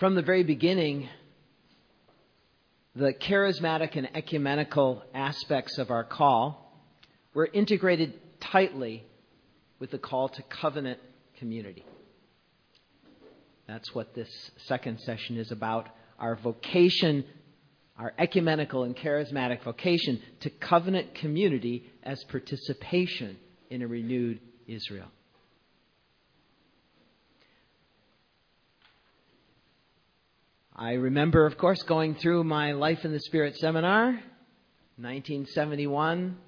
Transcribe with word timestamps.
From 0.00 0.14
the 0.14 0.22
very 0.22 0.44
beginning, 0.44 1.10
the 2.96 3.12
charismatic 3.12 3.96
and 3.96 4.08
ecumenical 4.16 5.02
aspects 5.12 5.76
of 5.76 5.90
our 5.90 6.04
call 6.04 6.74
were 7.34 7.46
integrated 7.52 8.14
tightly 8.40 9.04
with 9.78 9.90
the 9.90 9.98
call 9.98 10.30
to 10.30 10.42
covenant 10.44 11.00
community. 11.38 11.84
That's 13.68 13.94
what 13.94 14.14
this 14.14 14.50
second 14.68 15.00
session 15.00 15.36
is 15.36 15.52
about. 15.52 15.90
Our 16.18 16.34
vocation, 16.36 17.26
our 17.98 18.14
ecumenical 18.18 18.84
and 18.84 18.96
charismatic 18.96 19.62
vocation 19.64 20.22
to 20.40 20.48
covenant 20.48 21.14
community 21.14 21.92
as 22.02 22.24
participation 22.24 23.36
in 23.68 23.82
a 23.82 23.86
renewed 23.86 24.40
Israel. 24.66 25.08
I 30.82 30.92
remember, 30.92 31.44
of 31.44 31.58
course, 31.58 31.82
going 31.82 32.14
through 32.14 32.42
my 32.44 32.72
Life 32.72 33.04
in 33.04 33.12
the 33.12 33.20
Spirit 33.20 33.54
seminar, 33.58 34.12
1971, 34.96 36.38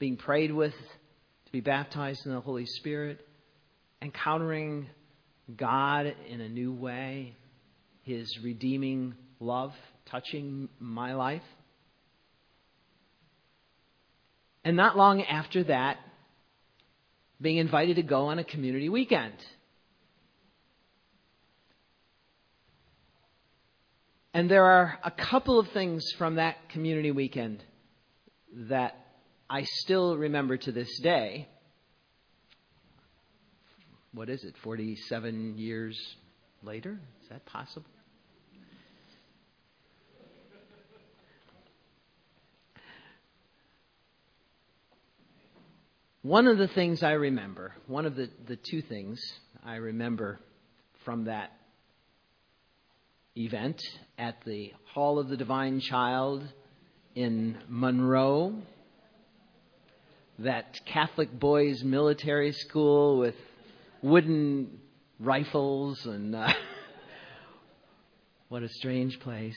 being 0.00 0.16
prayed 0.16 0.50
with 0.50 0.72
to 0.72 1.52
be 1.52 1.60
baptized 1.60 2.26
in 2.26 2.32
the 2.32 2.40
Holy 2.40 2.66
Spirit, 2.66 3.24
encountering 4.02 4.88
God 5.56 6.12
in 6.28 6.40
a 6.40 6.48
new 6.48 6.72
way, 6.72 7.36
His 8.02 8.36
redeeming 8.42 9.14
love 9.38 9.72
touching 10.06 10.68
my 10.80 11.14
life. 11.14 11.42
And 14.64 14.76
not 14.76 14.96
long 14.96 15.22
after 15.22 15.62
that, 15.62 15.98
being 17.40 17.58
invited 17.58 17.94
to 17.94 18.02
go 18.02 18.26
on 18.26 18.40
a 18.40 18.44
community 18.44 18.88
weekend. 18.88 19.34
And 24.34 24.50
there 24.50 24.64
are 24.64 24.98
a 25.04 25.10
couple 25.10 25.58
of 25.58 25.68
things 25.68 26.04
from 26.16 26.36
that 26.36 26.70
community 26.70 27.10
weekend 27.10 27.62
that 28.68 28.96
I 29.48 29.64
still 29.64 30.16
remember 30.16 30.56
to 30.56 30.72
this 30.72 30.88
day. 31.00 31.48
What 34.14 34.30
is 34.30 34.42
it, 34.44 34.54
47 34.62 35.58
years 35.58 35.98
later? 36.62 36.98
Is 37.22 37.28
that 37.28 37.44
possible? 37.44 37.86
One 46.22 46.46
of 46.46 46.56
the 46.56 46.68
things 46.68 47.02
I 47.02 47.12
remember, 47.12 47.74
one 47.88 48.06
of 48.06 48.14
the, 48.14 48.30
the 48.46 48.56
two 48.56 48.80
things 48.80 49.20
I 49.64 49.74
remember 49.74 50.38
from 51.04 51.24
that 51.24 51.50
event 53.36 53.82
at 54.18 54.36
the 54.44 54.72
Hall 54.92 55.18
of 55.18 55.28
the 55.28 55.36
Divine 55.36 55.80
Child 55.80 56.46
in 57.14 57.56
Monroe, 57.68 58.54
that 60.38 60.80
Catholic 60.84 61.32
boys' 61.32 61.82
military 61.82 62.52
school 62.52 63.18
with 63.18 63.34
wooden 64.02 64.80
rifles 65.18 66.04
and 66.04 66.34
uh, 66.34 66.52
what 68.48 68.62
a 68.62 68.68
strange 68.68 69.18
place. 69.20 69.56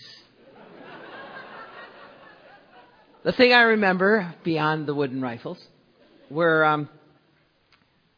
the 3.23 3.31
thing 3.33 3.51
I 3.51 3.61
remember 3.61 4.35
beyond 4.43 4.87
the 4.87 4.93
wooden 4.93 5.21
rifles 5.21 5.61
were 6.29 6.63
um, 6.63 6.87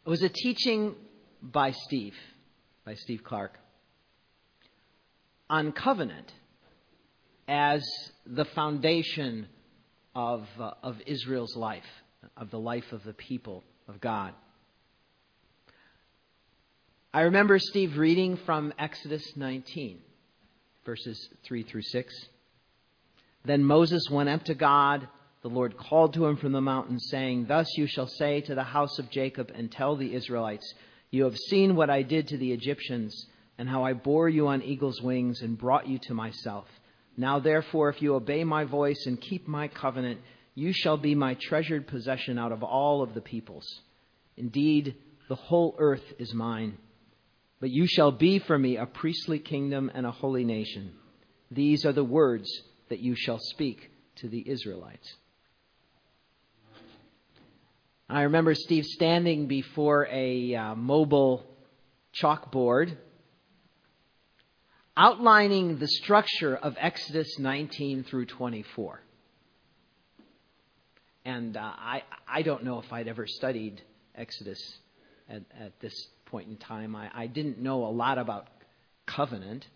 it 0.05 0.09
was 0.09 0.21
a 0.21 0.29
teaching 0.29 0.93
by 1.41 1.71
Steve, 1.71 2.15
by 2.85 2.93
Steve 2.93 3.23
Clark 3.23 3.57
on 5.49 5.71
covenant 5.71 6.31
as 7.47 7.81
the 8.25 8.45
foundation 8.45 9.47
of, 10.15 10.45
uh, 10.59 10.71
of 10.83 10.97
Israel's 11.05 11.55
life, 11.55 11.85
of 12.35 12.51
the 12.51 12.59
life 12.59 12.91
of 12.91 13.03
the 13.03 13.13
people 13.13 13.63
of 13.87 14.01
God. 14.01 14.33
I 17.13 17.21
remember 17.21 17.57
Steve 17.57 17.97
reading 17.97 18.37
from 18.45 18.73
Exodus 18.77 19.23
19, 19.35 19.99
verses 20.85 21.29
3 21.45 21.63
through 21.63 21.83
6. 21.83 22.13
Then 23.45 23.63
Moses 23.63 24.09
went 24.11 24.29
up 24.29 24.43
to 24.45 24.55
God. 24.55 25.07
The 25.41 25.47
Lord 25.47 25.77
called 25.77 26.13
to 26.15 26.25
him 26.25 26.35
from 26.35 26.51
the 26.51 26.61
mountain, 26.61 26.99
saying, 26.99 27.45
Thus 27.47 27.67
you 27.77 27.87
shall 27.87 28.07
say 28.07 28.41
to 28.41 28.55
the 28.55 28.63
house 28.63 28.99
of 28.99 29.09
Jacob 29.09 29.51
and 29.55 29.71
tell 29.71 29.95
the 29.95 30.13
Israelites, 30.13 30.73
You 31.09 31.23
have 31.23 31.37
seen 31.37 31.75
what 31.75 31.89
I 31.89 32.01
did 32.01 32.27
to 32.27 32.37
the 32.37 32.51
Egyptians 32.51 33.27
and 33.57 33.67
how 33.67 33.83
I 33.83 33.93
bore 33.93 34.29
you 34.29 34.47
on 34.47 34.61
eagle's 34.61 35.01
wings 35.01 35.41
and 35.41 35.57
brought 35.57 35.87
you 35.87 35.99
to 36.03 36.13
myself. 36.13 36.67
Now, 37.15 37.39
therefore, 37.39 37.89
if 37.89 38.01
you 38.01 38.13
obey 38.15 38.43
my 38.43 38.63
voice 38.63 39.05
and 39.07 39.19
keep 39.19 39.47
my 39.47 39.67
covenant, 39.67 40.21
you 40.53 40.71
shall 40.71 40.97
be 40.97 41.15
my 41.15 41.33
treasured 41.35 41.87
possession 41.87 42.37
out 42.37 42.51
of 42.51 42.63
all 42.63 43.01
of 43.01 43.13
the 43.13 43.21
peoples. 43.21 43.81
Indeed, 44.35 44.95
the 45.27 45.35
whole 45.35 45.75
earth 45.79 46.03
is 46.19 46.33
mine. 46.33 46.77
But 47.59 47.71
you 47.71 47.87
shall 47.87 48.11
be 48.11 48.37
for 48.37 48.57
me 48.57 48.77
a 48.77 48.85
priestly 48.85 49.39
kingdom 49.39 49.91
and 49.93 50.05
a 50.05 50.11
holy 50.11 50.45
nation. 50.45 50.93
These 51.49 51.85
are 51.85 51.93
the 51.93 52.03
words 52.03 52.47
that 52.89 52.99
you 52.99 53.15
shall 53.15 53.39
speak 53.39 53.89
to 54.17 54.29
the 54.29 54.47
Israelites. 54.47 55.11
I 58.09 58.21
remember 58.21 58.53
Steve 58.53 58.85
standing 58.85 59.47
before 59.47 60.07
a 60.11 60.55
uh, 60.55 60.75
mobile 60.75 61.45
chalkboard 62.15 62.95
outlining 64.97 65.77
the 65.77 65.87
structure 65.87 66.55
of 66.55 66.75
Exodus 66.79 67.37
19 67.37 68.03
through 68.03 68.25
24. 68.25 68.99
And 71.23 71.55
uh, 71.55 71.61
I, 71.61 72.03
I 72.27 72.41
don't 72.41 72.63
know 72.63 72.79
if 72.79 72.91
I'd 72.91 73.07
ever 73.07 73.27
studied 73.27 73.81
Exodus 74.15 74.59
at, 75.29 75.43
at 75.59 75.79
this 75.79 75.93
point 76.25 76.49
in 76.49 76.57
time. 76.57 76.95
I, 76.95 77.11
I 77.13 77.27
didn't 77.27 77.59
know 77.59 77.85
a 77.85 77.91
lot 77.91 78.17
about 78.17 78.47
covenant. 79.05 79.67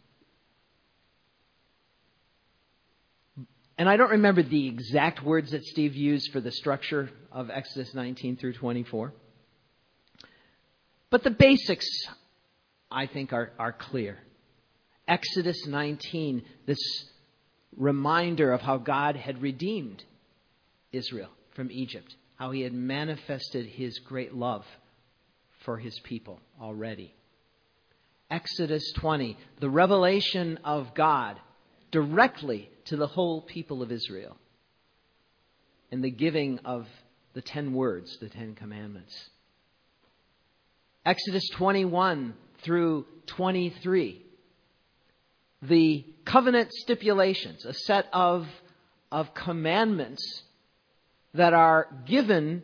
And 3.77 3.87
I 3.87 3.97
don't 3.97 4.11
remember 4.11 4.41
the 4.41 4.67
exact 4.67 5.23
words 5.23 5.51
that 5.51 5.63
Steve 5.65 5.95
used 5.95 6.31
for 6.31 6.39
the 6.39 6.51
structure 6.51 7.11
of 7.31 7.49
Exodus 7.49 7.93
19 7.93 8.37
through 8.37 8.53
24. 8.53 9.13
But 11.09 11.23
the 11.23 11.31
basics, 11.31 11.87
I 12.89 13.05
think, 13.05 13.33
are, 13.33 13.51
are 13.59 13.73
clear. 13.73 14.19
Exodus 15.11 15.67
19, 15.67 16.41
this 16.65 16.79
reminder 17.75 18.53
of 18.53 18.61
how 18.61 18.77
God 18.77 19.17
had 19.17 19.41
redeemed 19.41 20.01
Israel 20.93 21.27
from 21.53 21.69
Egypt, 21.69 22.15
how 22.35 22.51
he 22.51 22.61
had 22.61 22.71
manifested 22.71 23.65
his 23.65 23.99
great 23.99 24.33
love 24.33 24.65
for 25.65 25.77
his 25.77 25.99
people 25.99 26.39
already. 26.61 27.13
Exodus 28.29 28.89
20, 28.99 29.37
the 29.59 29.69
revelation 29.69 30.57
of 30.63 30.95
God 30.95 31.37
directly 31.91 32.69
to 32.85 32.95
the 32.95 33.07
whole 33.07 33.41
people 33.41 33.83
of 33.83 33.91
Israel, 33.91 34.37
and 35.91 36.01
the 36.01 36.09
giving 36.09 36.57
of 36.59 36.87
the 37.33 37.41
ten 37.41 37.73
words, 37.73 38.17
the 38.21 38.29
Ten 38.29 38.55
Commandments. 38.55 39.29
Exodus 41.05 41.49
21 41.49 42.33
through 42.63 43.05
23, 43.25 44.27
the 45.61 46.05
covenant 46.25 46.71
stipulations, 46.73 47.65
a 47.65 47.73
set 47.73 48.07
of, 48.13 48.47
of 49.11 49.33
commandments 49.33 50.43
that 51.33 51.53
are 51.53 51.87
given 52.05 52.63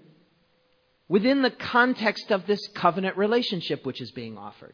within 1.07 1.41
the 1.41 1.52
context 1.52 2.31
of 2.31 2.46
this 2.47 2.59
covenant 2.75 3.18
relationship 3.18 3.86
which 3.86 4.02
is 4.02 4.12
being 4.12 4.38
offered. 4.38 4.74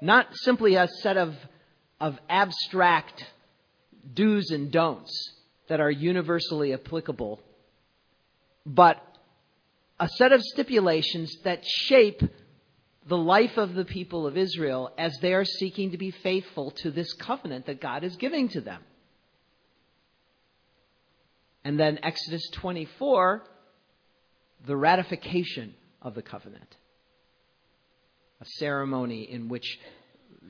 Not 0.00 0.28
simply 0.32 0.74
a 0.74 0.88
set 1.02 1.16
of, 1.16 1.34
of 2.00 2.18
abstract 2.28 3.24
do's 4.12 4.50
and 4.50 4.70
don'ts 4.70 5.12
that 5.68 5.80
are 5.80 5.90
universally 5.90 6.72
applicable, 6.72 7.40
but 8.64 9.02
a 9.98 10.08
set 10.08 10.32
of 10.32 10.42
stipulations 10.42 11.36
that 11.44 11.64
shape 11.64 12.22
the 13.08 13.16
life 13.16 13.56
of 13.56 13.74
the 13.74 13.84
people 13.84 14.26
of 14.26 14.36
Israel 14.36 14.90
as 14.98 15.16
they 15.20 15.32
are 15.32 15.44
seeking 15.44 15.92
to 15.92 15.98
be 15.98 16.10
faithful 16.10 16.72
to 16.82 16.90
this 16.90 17.12
covenant 17.12 17.66
that 17.66 17.80
God 17.80 18.02
is 18.02 18.16
giving 18.16 18.48
to 18.50 18.60
them. 18.60 18.82
And 21.64 21.78
then 21.78 21.98
Exodus 22.02 22.48
24, 22.54 23.42
the 24.66 24.76
ratification 24.76 25.74
of 26.02 26.14
the 26.14 26.22
covenant. 26.22 26.76
A 28.40 28.44
ceremony 28.58 29.22
in 29.30 29.48
which 29.48 29.78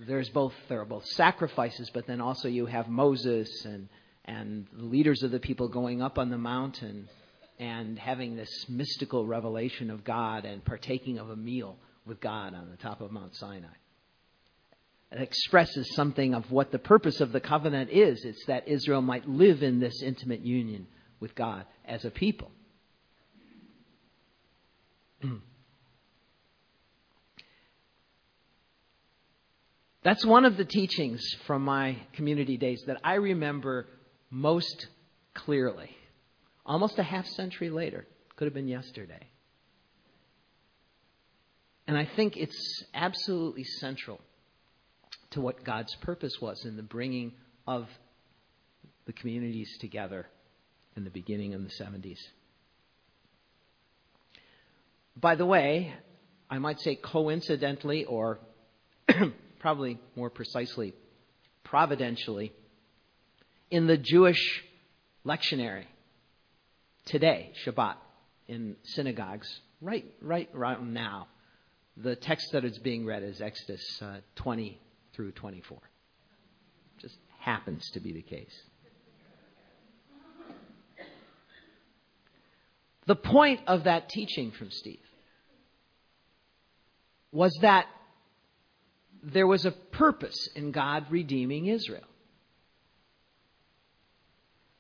there's 0.07 0.29
both 0.31 0.53
there 0.69 0.81
are 0.81 0.87
both 0.87 1.07
sacrifices, 1.07 1.91
but 1.93 2.07
then 2.07 2.21
also 2.21 2.49
you 2.49 2.67
have 2.67 2.89
Moses 2.89 3.49
and 3.65 3.89
and 4.25 4.67
the 4.73 4.85
leaders 4.85 5.23
of 5.23 5.31
the 5.31 5.39
people 5.39 5.69
going 5.69 6.03
up 6.03 6.19
on 6.19 6.31
the 6.31 6.39
mountain 6.39 7.09
and 7.59 7.99
having 7.99 8.35
this 8.37 8.51
mystical 8.69 9.25
revelation 9.25 9.91
of 9.91 10.05
God 10.05 10.45
and 10.45 10.65
partaking 10.65 11.19
of 11.19 11.31
a 11.31 11.37
meal 11.37 11.79
with 12.07 12.21
God 12.21 12.55
on 12.55 12.71
the 12.71 12.77
top 12.77 13.01
of 13.01 13.11
Mount 13.11 13.35
Sinai. 13.35 13.67
It 15.13 15.21
expresses 15.21 15.95
something 15.95 16.35
of 16.35 16.51
what 16.51 16.73
the 16.73 16.79
purpose 16.79 17.21
of 17.21 17.33
the 17.33 17.41
covenant 17.41 17.91
is. 17.91 18.25
It's 18.25 18.45
that 18.47 18.69
Israel 18.69 19.03
might 19.03 19.29
live 19.29 19.63
in 19.63 19.79
this 19.81 20.03
intimate 20.03 20.41
union 20.41 20.87
with 21.21 21.35
God 21.35 21.65
as 21.85 22.05
a 22.05 22.11
people. 22.11 22.51
That's 30.03 30.25
one 30.25 30.45
of 30.45 30.57
the 30.57 30.65
teachings 30.65 31.23
from 31.47 31.63
my 31.63 31.99
community 32.13 32.57
days 32.57 32.83
that 32.87 33.01
I 33.03 33.15
remember 33.15 33.89
most 34.31 34.87
clearly. 35.35 35.91
Almost 36.65 36.99
a 36.99 37.03
half 37.03 37.27
century 37.27 37.71
later. 37.71 38.07
Could 38.37 38.47
have 38.47 38.55
been 38.55 38.69
yesterday. 38.69 39.27
And 41.87 41.97
I 41.97 42.05
think 42.17 42.37
it's 42.37 42.85
absolutely 42.95 43.65
central 43.65 44.21
to 45.31 45.41
what 45.41 45.65
God's 45.65 45.95
purpose 45.97 46.41
was 46.41 46.65
in 46.65 46.77
the 46.77 46.83
bringing 46.83 47.33
of 47.67 47.87
the 49.07 49.13
communities 49.13 49.71
together 49.81 50.27
in 50.97 51.05
the 51.05 51.11
beginning 51.11 51.55
of 51.55 51.63
the 51.63 51.71
70s. 51.71 52.19
By 55.17 55.37
the 55.37 55.47
way, 55.47 55.95
I 56.51 56.59
might 56.59 56.81
say 56.81 56.97
coincidentally, 56.97 58.05
or 58.05 58.39
probably 59.61 59.99
more 60.15 60.31
precisely, 60.31 60.95
providentially, 61.65 62.53
in 63.71 63.87
the 63.87 63.97
Jewish 63.97 64.63
lectionary 65.25 65.85
today, 67.05 67.53
Shabbat, 67.65 67.97
in 68.49 68.77
synagogues, 68.83 69.49
right, 69.81 70.05
right 70.21 70.49
around 70.55 70.93
now, 70.93 71.29
the 71.97 72.17
text 72.17 72.53
that 72.53 72.65
is 72.65 72.79
being 72.79 73.07
read 73.07 73.23
is 73.23 73.41
Exodus 73.41 74.03
uh, 74.03 74.19
20 74.37 74.79
through 75.15 75.33
24. 75.33 75.79
Just 76.99 77.17
happens 77.39 77.89
to 77.93 78.01
be 78.01 78.13
the 78.13 78.23
case. 78.23 78.55
The 83.07 83.15
point 83.15 83.61
of 83.67 83.85
that 83.85 84.09
teaching 84.09 84.51
from 84.51 84.71
Steve 84.71 84.99
was 87.31 87.57
that 87.63 87.87
there 89.23 89.47
was 89.47 89.65
a 89.65 89.71
purpose 89.71 90.49
in 90.57 90.73
God 90.73 91.07
redeeming 91.11 91.67
Israel. 91.67 92.07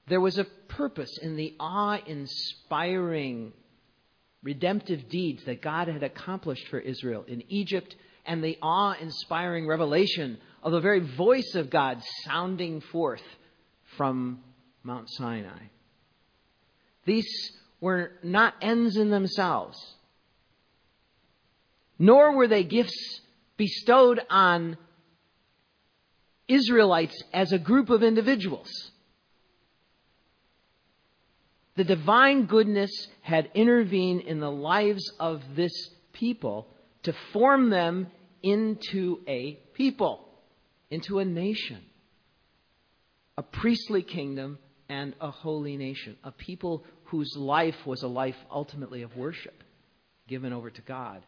There 0.08 0.20
was 0.20 0.38
a 0.38 0.44
purpose 0.44 1.18
in 1.20 1.36
the 1.36 1.54
awe 1.58 1.98
inspiring 2.04 3.52
redemptive 4.46 5.08
deeds 5.08 5.42
that 5.44 5.60
God 5.60 5.88
had 5.88 6.04
accomplished 6.04 6.68
for 6.68 6.78
Israel 6.78 7.24
in 7.26 7.42
Egypt 7.48 7.96
and 8.24 8.44
the 8.44 8.56
awe 8.62 8.94
inspiring 9.00 9.66
revelation 9.66 10.38
of 10.62 10.70
the 10.70 10.78
very 10.78 11.00
voice 11.00 11.56
of 11.56 11.68
God 11.68 12.00
sounding 12.24 12.80
forth 12.80 13.24
from 13.96 14.38
Mount 14.84 15.10
Sinai. 15.10 15.64
These 17.06 17.26
were 17.80 18.12
not 18.22 18.54
ends 18.62 18.96
in 18.96 19.10
themselves, 19.10 19.76
nor 21.98 22.36
were 22.36 22.46
they 22.46 22.62
gifts 22.62 23.20
bestowed 23.56 24.20
on 24.30 24.78
Israelites 26.46 27.20
as 27.32 27.50
a 27.50 27.58
group 27.58 27.90
of 27.90 28.04
individuals. 28.04 28.70
The 31.76 31.84
divine 31.84 32.46
goodness 32.46 32.90
had 33.20 33.50
intervened 33.54 34.22
in 34.22 34.40
the 34.40 34.50
lives 34.50 35.12
of 35.20 35.42
this 35.54 35.72
people 36.12 36.68
to 37.02 37.14
form 37.32 37.70
them 37.70 38.08
into 38.42 39.20
a 39.28 39.54
people, 39.74 40.26
into 40.90 41.18
a 41.18 41.24
nation, 41.24 41.82
a 43.36 43.42
priestly 43.42 44.02
kingdom 44.02 44.58
and 44.88 45.14
a 45.20 45.30
holy 45.30 45.76
nation, 45.76 46.16
a 46.24 46.32
people 46.32 46.84
whose 47.04 47.36
life 47.36 47.76
was 47.84 48.02
a 48.02 48.08
life 48.08 48.36
ultimately 48.50 49.02
of 49.02 49.16
worship 49.16 49.62
given 50.28 50.52
over 50.52 50.70
to 50.70 50.82
God, 50.82 51.22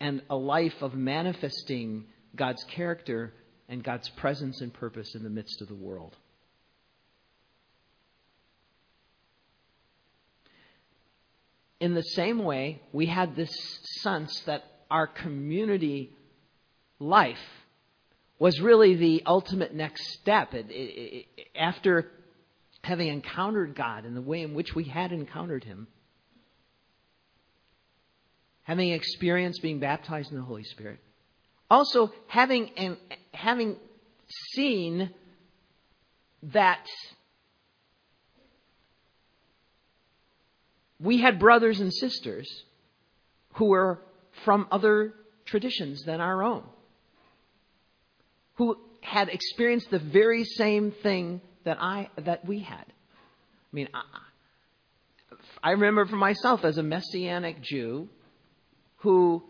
and 0.00 0.22
a 0.30 0.36
life 0.36 0.74
of 0.80 0.94
manifesting 0.94 2.06
God's 2.34 2.64
character 2.64 3.34
and 3.68 3.84
God's 3.84 4.08
presence 4.08 4.60
and 4.62 4.72
purpose 4.72 5.14
in 5.14 5.22
the 5.22 5.30
midst 5.30 5.60
of 5.60 5.68
the 5.68 5.74
world. 5.74 6.16
In 11.80 11.94
the 11.94 12.02
same 12.02 12.42
way, 12.42 12.82
we 12.92 13.06
had 13.06 13.36
this 13.36 13.50
sense 14.02 14.42
that 14.46 14.64
our 14.90 15.06
community 15.06 16.10
life 16.98 17.38
was 18.38 18.60
really 18.60 18.94
the 18.94 19.22
ultimate 19.26 19.74
next 19.74 20.12
step. 20.14 20.54
It, 20.54 20.70
it, 20.70 21.26
it, 21.36 21.46
after 21.56 22.10
having 22.82 23.08
encountered 23.08 23.74
God 23.74 24.04
in 24.04 24.14
the 24.14 24.20
way 24.20 24.42
in 24.42 24.54
which 24.54 24.74
we 24.74 24.84
had 24.84 25.12
encountered 25.12 25.64
Him, 25.64 25.86
having 28.62 28.90
experienced 28.90 29.62
being 29.62 29.78
baptized 29.78 30.30
in 30.30 30.36
the 30.36 30.44
Holy 30.44 30.64
Spirit, 30.64 31.00
also 31.70 32.12
having 32.26 32.70
and 32.76 32.96
having 33.32 33.76
seen 34.52 35.10
that 36.42 36.84
we 41.00 41.20
had 41.20 41.38
brothers 41.38 41.80
and 41.80 41.92
sisters 41.92 42.48
who 43.54 43.66
were 43.66 44.00
from 44.44 44.66
other 44.70 45.14
traditions 45.44 46.04
than 46.04 46.20
our 46.20 46.42
own, 46.42 46.64
who 48.54 48.76
had 49.00 49.28
experienced 49.28 49.90
the 49.90 49.98
very 49.98 50.44
same 50.44 50.92
thing 51.02 51.40
that 51.64 51.78
I 51.80 52.10
that 52.16 52.44
we 52.44 52.60
had. 52.60 52.84
I 52.84 53.72
mean, 53.72 53.88
I, 53.94 54.02
I 55.62 55.70
remember 55.72 56.06
for 56.06 56.16
myself 56.16 56.64
as 56.64 56.78
a 56.78 56.82
messianic 56.82 57.62
Jew 57.62 58.08
who 58.98 59.42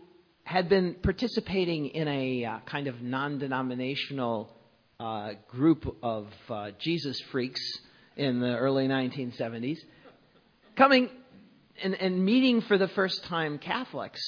had 0.43 0.69
been 0.69 0.95
participating 0.95 1.87
in 1.87 2.07
a 2.07 2.45
uh, 2.45 2.59
kind 2.65 2.87
of 2.87 3.01
non-denominational 3.01 4.51
uh, 4.99 5.31
group 5.47 5.95
of 6.01 6.27
uh, 6.49 6.71
Jesus 6.79 7.19
freaks 7.31 7.61
in 8.17 8.39
the 8.39 8.55
early 8.57 8.87
1970s, 8.87 9.77
coming 10.75 11.09
and, 11.81 11.95
and 11.95 12.23
meeting 12.23 12.61
for 12.61 12.77
the 12.77 12.87
first 12.89 13.23
time 13.25 13.57
Catholics 13.57 14.21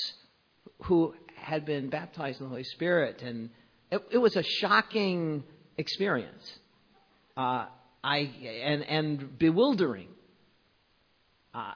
who 0.83 1.13
had 1.36 1.65
been 1.65 1.89
baptized 1.89 2.39
in 2.39 2.45
the 2.45 2.50
Holy 2.50 2.63
Spirit, 2.63 3.21
and 3.21 3.50
it, 3.92 4.01
it 4.12 4.18
was 4.18 4.36
a 4.36 4.44
shocking 4.44 5.44
experience. 5.77 6.59
Uh, 7.35 7.66
I 8.04 8.18
and 8.64 8.83
and 8.83 9.37
bewildering. 9.37 10.07
Uh, 11.54 11.73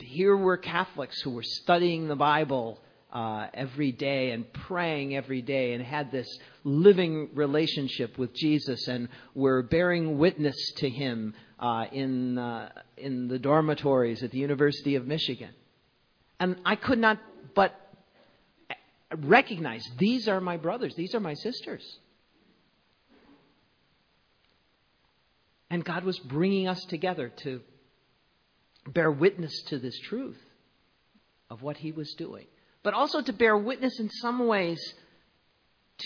here 0.00 0.36
were 0.36 0.56
Catholics 0.56 1.20
who 1.22 1.30
were 1.30 1.42
studying 1.42 2.08
the 2.08 2.16
Bible 2.16 2.80
uh, 3.12 3.46
every 3.54 3.92
day 3.92 4.32
and 4.32 4.50
praying 4.52 5.16
every 5.16 5.42
day 5.42 5.72
and 5.72 5.82
had 5.82 6.10
this 6.12 6.28
living 6.64 7.30
relationship 7.34 8.18
with 8.18 8.34
Jesus 8.34 8.86
and 8.88 9.08
were 9.34 9.62
bearing 9.62 10.18
witness 10.18 10.56
to 10.76 10.88
Him 10.90 11.34
uh, 11.58 11.86
in, 11.92 12.38
uh, 12.38 12.70
in 12.96 13.28
the 13.28 13.38
dormitories 13.38 14.22
at 14.22 14.30
the 14.30 14.38
University 14.38 14.94
of 14.94 15.06
Michigan. 15.06 15.50
And 16.38 16.56
I 16.64 16.76
could 16.76 16.98
not 16.98 17.18
but 17.54 17.74
recognize 19.16 19.84
these 19.98 20.28
are 20.28 20.40
my 20.40 20.56
brothers, 20.56 20.94
these 20.94 21.14
are 21.14 21.20
my 21.20 21.34
sisters. 21.34 21.98
And 25.70 25.84
God 25.84 26.04
was 26.04 26.18
bringing 26.18 26.68
us 26.68 26.82
together 26.86 27.30
to 27.42 27.60
bear 28.86 29.10
witness 29.10 29.62
to 29.68 29.78
this 29.78 29.98
truth 29.98 30.38
of 31.50 31.62
what 31.62 31.76
He 31.76 31.92
was 31.92 32.14
doing, 32.14 32.46
but 32.82 32.94
also 32.94 33.20
to 33.20 33.32
bear 33.32 33.56
witness 33.56 33.98
in 33.98 34.08
some 34.08 34.46
ways 34.46 34.80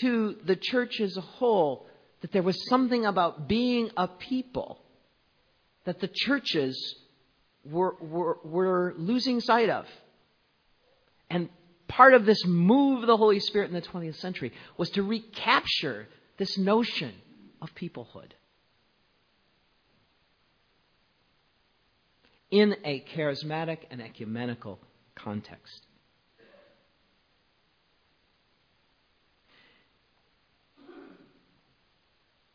to 0.01 0.35
the 0.45 0.55
church 0.55 0.99
as 0.99 1.15
a 1.15 1.21
whole 1.21 1.87
that 2.21 2.31
there 2.31 2.41
was 2.41 2.57
something 2.67 3.05
about 3.05 3.47
being 3.47 3.91
a 3.95 4.07
people 4.07 4.79
that 5.85 5.99
the 5.99 6.07
churches 6.07 6.95
were, 7.63 7.95
were, 7.99 8.37
were 8.43 8.93
losing 8.97 9.39
sight 9.39 9.69
of. 9.69 9.85
And 11.29 11.49
part 11.87 12.13
of 12.13 12.25
this 12.25 12.45
move 12.45 13.01
of 13.01 13.07
the 13.07 13.17
Holy 13.17 13.39
Spirit 13.39 13.69
in 13.69 13.73
the 13.73 13.81
20th 13.81 14.15
century 14.17 14.53
was 14.77 14.89
to 14.91 15.03
recapture 15.03 16.07
this 16.37 16.57
notion 16.57 17.13
of 17.61 17.73
peoplehood 17.75 18.31
in 22.51 22.75
a 22.85 23.03
charismatic 23.15 23.79
and 23.89 24.01
ecumenical 24.01 24.79
context. 25.15 25.87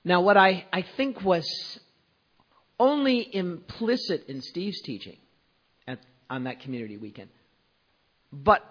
Now, 0.05 0.21
what 0.21 0.37
I, 0.37 0.65
I 0.73 0.83
think 0.97 1.23
was 1.23 1.45
only 2.79 3.35
implicit 3.35 4.29
in 4.29 4.41
Steve's 4.41 4.81
teaching 4.83 5.17
at, 5.87 5.99
on 6.31 6.45
that 6.45 6.61
community 6.61 6.97
weekend, 6.97 7.31
but 8.33 8.63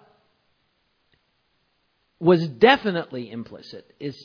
was 2.20 2.46
definitely 2.48 3.30
implicit 3.30 3.92
is, 4.00 4.16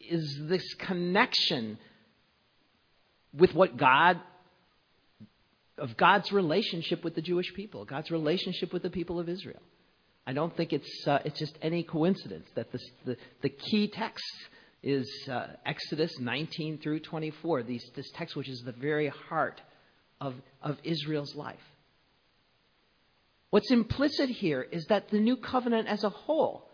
is 0.00 0.38
this 0.42 0.74
connection 0.74 1.78
with 3.32 3.54
what 3.54 3.76
God, 3.76 4.20
of 5.78 5.96
God's 5.96 6.30
relationship 6.32 7.02
with 7.02 7.14
the 7.14 7.22
Jewish 7.22 7.52
people, 7.54 7.84
God's 7.84 8.10
relationship 8.10 8.72
with 8.72 8.82
the 8.82 8.90
people 8.90 9.18
of 9.18 9.28
Israel. 9.28 9.62
I 10.26 10.34
don't 10.34 10.54
think 10.56 10.72
it's, 10.72 11.06
uh, 11.06 11.18
it's 11.24 11.38
just 11.38 11.56
any 11.62 11.82
coincidence 11.82 12.46
that 12.54 12.70
this, 12.70 12.82
the, 13.04 13.16
the 13.40 13.48
key 13.48 13.88
text 13.88 14.24
is 14.82 15.08
uh, 15.30 15.46
Exodus 15.64 16.18
19 16.18 16.78
through 16.78 17.00
24, 17.00 17.62
these, 17.62 17.84
this 17.94 18.10
text 18.14 18.34
which 18.36 18.48
is 18.48 18.62
the 18.62 18.72
very 18.72 19.08
heart 19.28 19.60
of, 20.20 20.34
of 20.62 20.78
Israel's 20.82 21.34
life. 21.34 21.60
What's 23.50 23.70
implicit 23.70 24.30
here 24.30 24.62
is 24.62 24.86
that 24.86 25.10
the 25.10 25.20
new 25.20 25.36
covenant 25.36 25.86
as 25.86 26.04
a 26.04 26.08
whole 26.08 26.68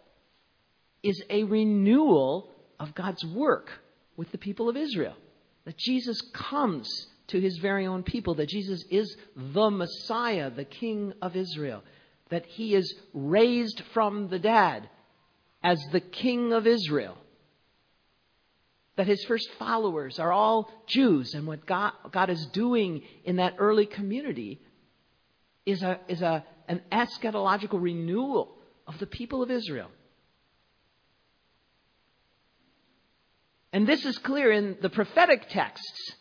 is 1.02 1.22
a 1.28 1.42
renewal 1.44 2.50
of 2.78 2.94
God's 2.94 3.24
work 3.24 3.70
with 4.16 4.30
the 4.32 4.38
people 4.38 4.68
of 4.68 4.76
Israel. 4.76 5.14
That 5.64 5.76
Jesus 5.76 6.20
comes 6.32 6.88
to 7.28 7.40
his 7.40 7.58
very 7.58 7.86
own 7.86 8.02
people, 8.02 8.34
that 8.36 8.48
Jesus 8.48 8.82
is 8.90 9.16
the 9.36 9.70
Messiah, 9.70 10.50
the 10.50 10.64
King 10.64 11.12
of 11.20 11.36
Israel, 11.36 11.82
that 12.30 12.46
he 12.46 12.74
is 12.74 12.94
raised 13.12 13.82
from 13.92 14.28
the 14.28 14.38
dead 14.38 14.88
as 15.62 15.80
the 15.92 16.00
King 16.00 16.52
of 16.52 16.66
Israel, 16.66 17.18
that 18.98 19.06
his 19.06 19.22
first 19.26 19.48
followers 19.60 20.18
are 20.18 20.32
all 20.32 20.68
Jews, 20.88 21.34
and 21.34 21.46
what 21.46 21.64
God, 21.64 21.92
God 22.10 22.30
is 22.30 22.44
doing 22.46 23.02
in 23.24 23.36
that 23.36 23.54
early 23.58 23.86
community 23.86 24.60
is, 25.64 25.84
a, 25.84 26.00
is 26.08 26.20
a, 26.20 26.44
an 26.66 26.82
eschatological 26.90 27.80
renewal 27.80 28.56
of 28.88 28.98
the 28.98 29.06
people 29.06 29.40
of 29.40 29.52
Israel. 29.52 29.88
And 33.72 33.86
this 33.86 34.04
is 34.04 34.18
clear 34.18 34.50
in 34.50 34.76
the 34.82 34.90
prophetic 34.90 35.48
texts 35.48 36.14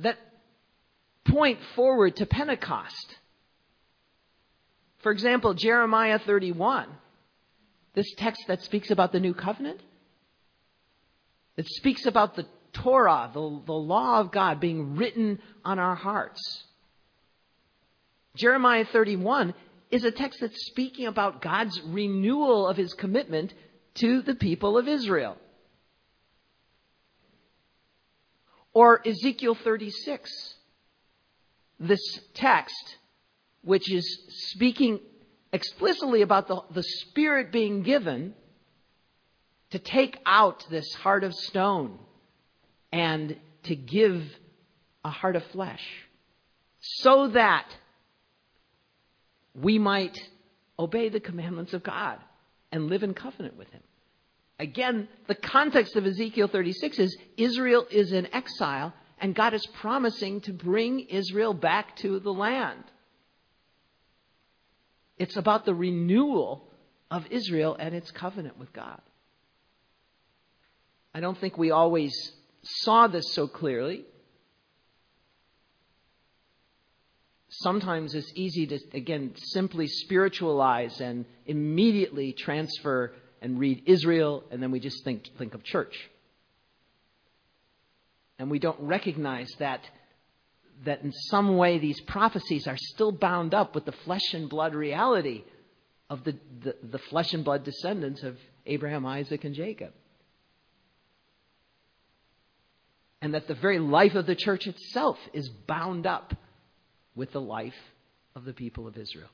that 0.00 0.16
point 1.26 1.58
forward 1.74 2.16
to 2.16 2.24
Pentecost. 2.24 3.16
For 5.00 5.12
example, 5.12 5.52
Jeremiah 5.52 6.20
31, 6.20 6.88
this 7.92 8.10
text 8.16 8.44
that 8.48 8.62
speaks 8.62 8.90
about 8.90 9.12
the 9.12 9.20
new 9.20 9.34
covenant, 9.34 9.82
it 11.56 11.66
speaks 11.68 12.06
about 12.06 12.36
the 12.36 12.46
Torah, 12.72 13.30
the, 13.32 13.62
the 13.64 13.72
law 13.72 14.20
of 14.20 14.30
God 14.30 14.60
being 14.60 14.96
written 14.96 15.40
on 15.64 15.78
our 15.78 15.94
hearts. 15.94 16.40
Jeremiah 18.36 18.84
31 18.84 19.54
is 19.90 20.04
a 20.04 20.10
text 20.10 20.40
that's 20.40 20.66
speaking 20.66 21.06
about 21.06 21.40
God's 21.40 21.80
renewal 21.86 22.66
of 22.68 22.76
his 22.76 22.92
commitment 22.92 23.54
to 23.94 24.20
the 24.20 24.34
people 24.34 24.76
of 24.76 24.88
Israel. 24.88 25.38
Or 28.74 29.00
Ezekiel 29.06 29.54
36, 29.54 30.30
this 31.80 32.20
text, 32.34 32.96
which 33.62 33.90
is 33.90 34.04
speaking 34.50 35.00
explicitly 35.50 36.20
about 36.20 36.46
the, 36.46 36.60
the 36.72 36.82
Spirit 36.82 37.50
being 37.52 37.82
given 37.82 38.34
to 39.70 39.78
take 39.78 40.18
out 40.24 40.64
this 40.70 40.92
heart 40.94 41.24
of 41.24 41.34
stone 41.34 41.98
and 42.92 43.36
to 43.64 43.74
give 43.74 44.22
a 45.04 45.10
heart 45.10 45.36
of 45.36 45.44
flesh 45.46 45.82
so 46.80 47.28
that 47.28 47.66
we 49.54 49.78
might 49.78 50.16
obey 50.78 51.08
the 51.08 51.20
commandments 51.20 51.72
of 51.72 51.82
God 51.82 52.18
and 52.70 52.88
live 52.88 53.02
in 53.02 53.14
covenant 53.14 53.56
with 53.56 53.70
Him. 53.70 53.82
Again, 54.58 55.08
the 55.26 55.34
context 55.34 55.96
of 55.96 56.06
Ezekiel 56.06 56.48
36 56.48 56.98
is 56.98 57.16
Israel 57.36 57.86
is 57.90 58.12
in 58.12 58.32
exile, 58.34 58.94
and 59.18 59.34
God 59.34 59.54
is 59.54 59.66
promising 59.66 60.40
to 60.42 60.52
bring 60.52 61.00
Israel 61.00 61.54
back 61.54 61.96
to 61.96 62.20
the 62.20 62.32
land. 62.32 62.84
It's 65.18 65.36
about 65.36 65.64
the 65.64 65.74
renewal 65.74 66.68
of 67.10 67.26
Israel 67.30 67.76
and 67.78 67.94
its 67.94 68.10
covenant 68.10 68.58
with 68.58 68.72
God. 68.72 69.00
I 71.16 71.20
don't 71.20 71.38
think 71.38 71.56
we 71.56 71.70
always 71.70 72.12
saw 72.62 73.06
this 73.06 73.32
so 73.32 73.48
clearly. 73.48 74.04
Sometimes 77.48 78.14
it's 78.14 78.30
easy 78.34 78.66
to, 78.66 78.78
again, 78.92 79.32
simply 79.36 79.86
spiritualize 79.86 81.00
and 81.00 81.24
immediately 81.46 82.34
transfer 82.34 83.14
and 83.40 83.58
read 83.58 83.84
Israel, 83.86 84.44
and 84.50 84.62
then 84.62 84.70
we 84.70 84.78
just 84.78 85.04
think, 85.04 85.30
think 85.38 85.54
of 85.54 85.64
church. 85.64 85.96
And 88.38 88.50
we 88.50 88.58
don't 88.58 88.80
recognize 88.80 89.48
that, 89.58 89.88
that 90.84 91.00
in 91.00 91.12
some 91.12 91.56
way 91.56 91.78
these 91.78 91.98
prophecies 92.02 92.66
are 92.66 92.76
still 92.76 93.10
bound 93.10 93.54
up 93.54 93.74
with 93.74 93.86
the 93.86 93.92
flesh 94.04 94.34
and 94.34 94.50
blood 94.50 94.74
reality 94.74 95.44
of 96.10 96.24
the, 96.24 96.36
the, 96.62 96.76
the 96.82 96.98
flesh 96.98 97.32
and 97.32 97.42
blood 97.42 97.64
descendants 97.64 98.22
of 98.22 98.36
Abraham, 98.66 99.06
Isaac, 99.06 99.44
and 99.44 99.54
Jacob. 99.54 99.94
And 103.22 103.34
that 103.34 103.48
the 103.48 103.54
very 103.54 103.78
life 103.78 104.14
of 104.14 104.26
the 104.26 104.34
church 104.34 104.66
itself 104.66 105.18
is 105.32 105.48
bound 105.48 106.06
up 106.06 106.34
with 107.14 107.32
the 107.32 107.40
life 107.40 107.74
of 108.34 108.44
the 108.44 108.52
people 108.52 108.86
of 108.86 108.96
Israel. 108.96 109.30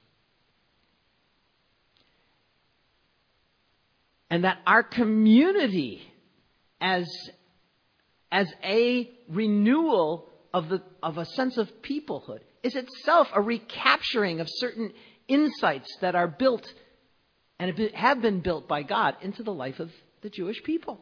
and 4.32 4.44
that 4.44 4.56
our 4.66 4.82
community 4.82 6.00
as, 6.80 7.06
as 8.32 8.50
a 8.64 9.10
renewal 9.28 10.26
of, 10.54 10.70
the, 10.70 10.82
of 11.02 11.18
a 11.18 11.26
sense 11.26 11.58
of 11.58 11.68
peoplehood 11.82 12.38
is 12.62 12.74
itself 12.74 13.28
a 13.34 13.42
recapturing 13.42 14.40
of 14.40 14.48
certain 14.48 14.90
insights 15.28 15.94
that 16.00 16.14
are 16.14 16.28
built 16.28 16.66
and 17.58 17.78
have 17.92 18.22
been 18.22 18.40
built 18.40 18.66
by 18.66 18.82
God 18.82 19.16
into 19.20 19.42
the 19.42 19.52
life 19.52 19.80
of 19.80 19.90
the 20.22 20.30
Jewish 20.30 20.62
people. 20.62 20.98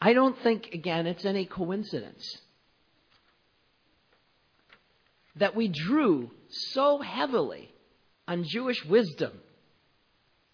I 0.00 0.12
don't 0.12 0.38
think, 0.42 0.68
again, 0.72 1.06
it's 1.06 1.24
any 1.24 1.46
coincidence 1.46 2.24
that 5.36 5.54
we 5.54 5.68
drew 5.68 6.30
so 6.48 6.98
heavily 6.98 7.70
on 8.28 8.44
Jewish 8.44 8.84
wisdom 8.84 9.32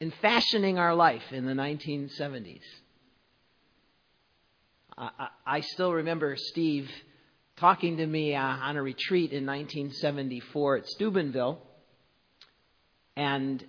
in 0.01 0.13
fashioning 0.21 0.79
our 0.79 0.95
life 0.95 1.23
in 1.33 1.47
the 1.47 1.53
1970s. 1.53 2.61
I, 4.97 5.29
I 5.47 5.61
still 5.61 5.93
remember 5.93 6.35
Steve 6.37 6.91
talking 7.57 7.99
to 7.99 8.07
me 8.07 8.35
uh, 8.35 8.43
on 8.43 8.77
a 8.77 8.83
retreat 8.83 9.33
in 9.33 9.47
1974 9.47 10.77
at 10.79 10.89
Steubenville, 10.89 11.61
and 13.17 13.65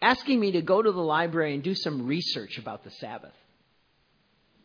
asking 0.00 0.40
me 0.40 0.52
to 0.52 0.62
go 0.62 0.82
to 0.82 0.92
the 0.92 1.00
library 1.00 1.54
and 1.54 1.62
do 1.62 1.74
some 1.74 2.06
research 2.06 2.58
about 2.58 2.84
the 2.84 2.90
Sabbath. 2.90 3.34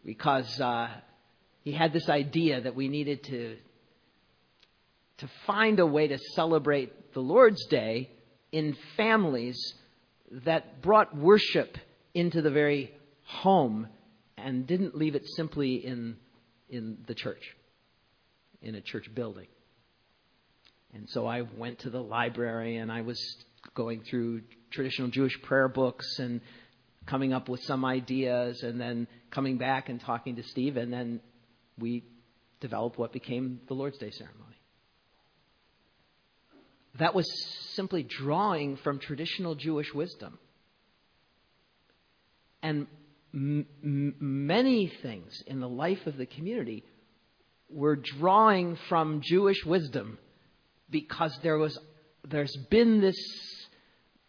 Because 0.03 0.59
uh, 0.59 0.89
he 1.63 1.71
had 1.71 1.93
this 1.93 2.09
idea 2.09 2.61
that 2.61 2.75
we 2.75 2.88
needed 2.88 3.23
to, 3.25 3.57
to 5.19 5.29
find 5.45 5.79
a 5.79 5.85
way 5.85 6.07
to 6.07 6.17
celebrate 6.35 7.13
the 7.13 7.21
Lord's 7.21 7.65
Day 7.67 8.09
in 8.51 8.75
families 8.97 9.57
that 10.45 10.81
brought 10.81 11.15
worship 11.15 11.77
into 12.13 12.41
the 12.41 12.51
very 12.51 12.93
home 13.25 13.88
and 14.38 14.65
didn't 14.65 14.95
leave 14.95 15.15
it 15.15 15.23
simply 15.35 15.75
in, 15.85 16.17
in 16.69 16.97
the 17.05 17.13
church, 17.13 17.55
in 18.61 18.75
a 18.75 18.81
church 18.81 19.13
building. 19.13 19.47
And 20.93 21.07
so 21.09 21.25
I 21.25 21.41
went 21.41 21.79
to 21.79 21.89
the 21.89 22.01
library 22.01 22.77
and 22.77 22.91
I 22.91 23.01
was 23.01 23.19
going 23.75 24.01
through 24.01 24.41
traditional 24.71 25.09
Jewish 25.09 25.39
prayer 25.43 25.67
books 25.67 26.19
and 26.19 26.41
coming 27.05 27.33
up 27.33 27.49
with 27.49 27.61
some 27.63 27.83
ideas 27.83 28.61
and 28.63 28.79
then 28.79 29.07
coming 29.31 29.57
back 29.57 29.89
and 29.89 29.99
talking 29.99 30.35
to 30.35 30.43
Steve 30.43 30.77
and 30.77 30.91
then 30.91 31.19
we 31.77 32.03
developed 32.59 32.97
what 32.97 33.11
became 33.11 33.59
the 33.67 33.73
Lord's 33.73 33.97
Day 33.97 34.11
ceremony. 34.11 34.55
That 36.99 37.15
was 37.15 37.25
simply 37.73 38.03
drawing 38.03 38.77
from 38.77 38.99
traditional 38.99 39.55
Jewish 39.55 39.93
wisdom. 39.93 40.37
And 42.61 42.87
m- 43.33 43.65
m- 43.83 44.15
many 44.19 44.91
things 45.01 45.41
in 45.47 45.59
the 45.59 45.69
life 45.69 46.05
of 46.05 46.17
the 46.17 46.25
community 46.25 46.83
were 47.69 47.95
drawing 47.95 48.77
from 48.89 49.21
Jewish 49.23 49.65
wisdom 49.65 50.17
because 50.89 51.37
there 51.41 51.57
was, 51.57 51.77
there's 52.27 52.55
been 52.69 52.99
this, 52.99 53.15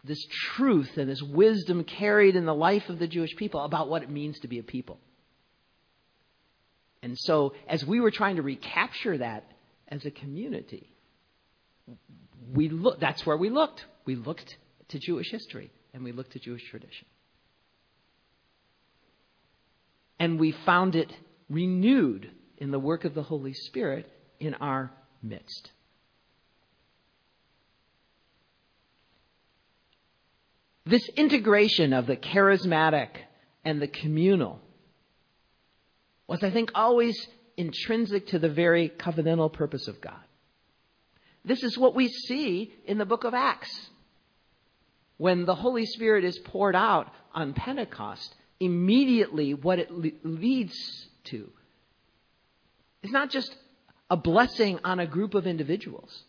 this 0.04 0.24
truth 0.56 0.96
and 0.96 1.08
this 1.08 1.22
wisdom 1.22 1.84
carried 1.84 2.34
in 2.36 2.44
the 2.44 2.54
life 2.54 2.88
of 2.88 2.98
the 2.98 3.06
Jewish 3.06 3.36
people 3.36 3.60
about 3.60 3.88
what 3.88 4.02
it 4.02 4.10
means 4.10 4.38
to 4.40 4.48
be 4.48 4.58
a 4.58 4.62
people. 4.62 4.98
And 7.02 7.18
so, 7.18 7.54
as 7.68 7.84
we 7.84 8.00
were 8.00 8.10
trying 8.10 8.36
to 8.36 8.42
recapture 8.42 9.18
that 9.18 9.44
as 9.88 10.04
a 10.04 10.10
community, 10.10 10.92
we 12.52 12.68
look, 12.68 13.00
that's 13.00 13.26
where 13.26 13.36
we 13.36 13.50
looked. 13.50 13.84
We 14.04 14.14
looked 14.14 14.56
to 14.88 14.98
Jewish 14.98 15.30
history 15.30 15.70
and 15.92 16.04
we 16.04 16.12
looked 16.12 16.32
to 16.32 16.38
Jewish 16.38 16.62
tradition. 16.70 17.06
And 20.18 20.38
we 20.38 20.52
found 20.64 20.94
it 20.94 21.12
renewed 21.50 22.30
in 22.58 22.70
the 22.70 22.78
work 22.78 23.04
of 23.04 23.14
the 23.14 23.22
Holy 23.22 23.52
Spirit 23.52 24.10
in 24.38 24.54
our 24.54 24.92
midst. 25.22 25.72
This 30.84 31.08
integration 31.10 31.92
of 31.92 32.06
the 32.06 32.16
charismatic 32.16 33.08
and 33.64 33.80
the 33.80 33.88
communal 33.88 34.60
was, 36.26 36.42
I 36.42 36.50
think, 36.50 36.70
always 36.74 37.16
intrinsic 37.56 38.28
to 38.28 38.38
the 38.38 38.48
very 38.48 38.88
covenantal 38.88 39.52
purpose 39.52 39.86
of 39.86 40.00
God. 40.00 40.20
This 41.44 41.62
is 41.62 41.78
what 41.78 41.94
we 41.94 42.08
see 42.08 42.72
in 42.84 42.98
the 42.98 43.04
book 43.04 43.24
of 43.24 43.34
Acts. 43.34 43.90
When 45.18 45.44
the 45.44 45.54
Holy 45.54 45.86
Spirit 45.86 46.24
is 46.24 46.38
poured 46.38 46.74
out 46.74 47.12
on 47.32 47.54
Pentecost, 47.54 48.34
immediately 48.58 49.54
what 49.54 49.78
it 49.78 49.90
le- 49.90 50.10
leads 50.24 51.08
to 51.24 51.50
is 53.02 53.10
not 53.10 53.30
just 53.30 53.54
a 54.10 54.16
blessing 54.16 54.78
on 54.84 55.00
a 55.00 55.06
group 55.06 55.34
of 55.34 55.46
individuals, 55.46 56.24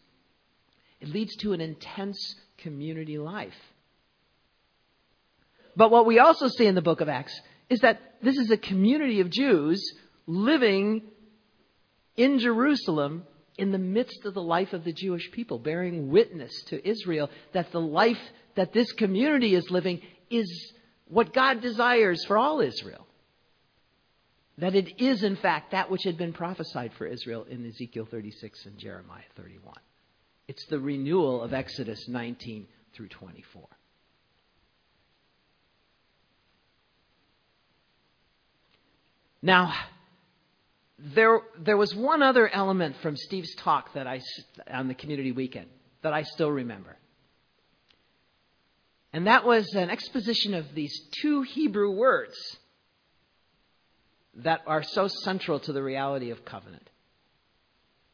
it 0.99 1.09
leads 1.09 1.35
to 1.37 1.53
an 1.53 1.61
intense 1.61 2.35
community 2.57 3.17
life. 3.17 3.72
But 5.75 5.91
what 5.91 6.05
we 6.05 6.19
also 6.19 6.47
see 6.47 6.65
in 6.65 6.75
the 6.75 6.81
book 6.81 7.01
of 7.01 7.09
Acts 7.09 7.39
is 7.69 7.79
that 7.79 7.99
this 8.21 8.37
is 8.37 8.51
a 8.51 8.57
community 8.57 9.19
of 9.19 9.29
Jews 9.29 9.83
living 10.27 11.03
in 12.15 12.39
Jerusalem 12.39 13.23
in 13.57 13.71
the 13.71 13.77
midst 13.77 14.25
of 14.25 14.33
the 14.33 14.41
life 14.41 14.73
of 14.73 14.83
the 14.83 14.93
Jewish 14.93 15.31
people, 15.31 15.59
bearing 15.59 16.09
witness 16.09 16.51
to 16.67 16.87
Israel 16.87 17.29
that 17.53 17.71
the 17.71 17.81
life 17.81 18.19
that 18.55 18.73
this 18.73 18.91
community 18.93 19.55
is 19.55 19.69
living 19.69 20.01
is 20.29 20.73
what 21.07 21.33
God 21.33 21.61
desires 21.61 22.23
for 22.25 22.37
all 22.37 22.61
Israel. 22.61 23.07
That 24.59 24.75
it 24.75 25.01
is, 25.01 25.23
in 25.23 25.35
fact, 25.35 25.71
that 25.71 25.89
which 25.89 26.03
had 26.03 26.17
been 26.17 26.33
prophesied 26.33 26.93
for 26.93 27.07
Israel 27.07 27.45
in 27.49 27.65
Ezekiel 27.65 28.07
36 28.09 28.65
and 28.67 28.77
Jeremiah 28.77 29.23
31. 29.35 29.73
It's 30.47 30.65
the 30.67 30.79
renewal 30.79 31.41
of 31.41 31.53
Exodus 31.53 32.07
19 32.07 32.67
through 32.93 33.07
24. 33.09 33.67
Now, 39.43 39.73
there, 40.97 41.41
there 41.59 41.75
was 41.75 41.93
one 41.93 42.23
other 42.23 42.47
element 42.47 42.95
from 43.01 43.17
Steve's 43.17 43.53
talk 43.55 43.93
that 43.93 44.07
I, 44.07 44.21
on 44.71 44.87
the 44.87 44.93
community 44.93 45.33
weekend 45.33 45.67
that 46.01 46.13
I 46.13 46.23
still 46.23 46.49
remember. 46.49 46.95
And 49.11 49.27
that 49.27 49.45
was 49.45 49.67
an 49.75 49.89
exposition 49.89 50.53
of 50.53 50.73
these 50.73 50.97
two 51.21 51.41
Hebrew 51.41 51.91
words 51.91 52.35
that 54.35 54.61
are 54.65 54.81
so 54.81 55.07
central 55.07 55.59
to 55.59 55.73
the 55.73 55.83
reality 55.83 56.31
of 56.31 56.45
covenant. 56.45 56.89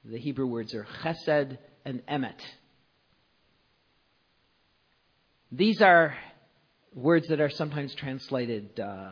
The 0.04 0.18
Hebrew 0.18 0.48
words 0.48 0.74
are 0.74 0.88
chesed 1.04 1.60
and 1.86 2.04
emet. 2.08 2.40
These 5.52 5.80
are 5.82 6.18
words 6.96 7.28
that 7.28 7.40
are 7.40 7.52
sometimes 7.52 7.94
translated 7.94 8.80
uh, 8.80 9.12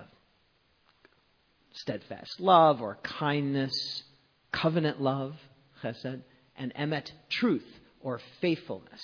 steadfast 1.78 2.40
love 2.40 2.82
or 2.82 2.98
kindness, 3.04 4.04
covenant 4.52 5.02
love, 5.02 5.36
chesed, 5.84 6.22
and 6.56 6.74
emet, 6.76 7.12
truth 7.30 7.66
or 8.02 8.20
faithfulness. 8.42 9.02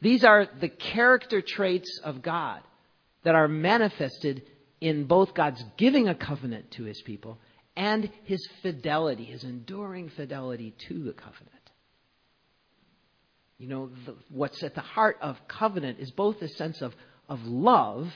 These 0.00 0.24
are 0.24 0.48
the 0.60 0.68
character 0.68 1.40
traits 1.40 2.00
of 2.02 2.22
God 2.22 2.60
that 3.22 3.36
are 3.36 3.48
manifested 3.48 4.42
in 4.80 5.04
both 5.04 5.32
God's 5.32 5.64
giving 5.76 6.08
a 6.08 6.14
covenant 6.14 6.72
to 6.72 6.84
his 6.84 7.00
people 7.02 7.38
and 7.76 8.10
his 8.24 8.44
fidelity, 8.62 9.24
his 9.24 9.44
enduring 9.44 10.10
fidelity 10.10 10.74
to 10.88 11.04
the 11.04 11.12
covenant. 11.12 11.48
You 13.58 13.68
know, 13.68 13.90
the, 14.04 14.16
what's 14.28 14.60
at 14.64 14.74
the 14.74 14.80
heart 14.80 15.18
of 15.22 15.36
covenant 15.46 16.00
is 16.00 16.10
both 16.10 16.42
a 16.42 16.48
sense 16.48 16.82
of, 16.82 16.94
of 17.28 17.44
love 17.44 18.12